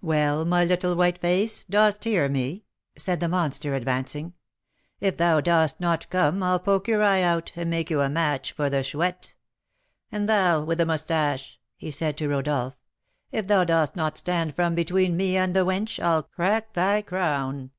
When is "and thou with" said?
10.10-10.78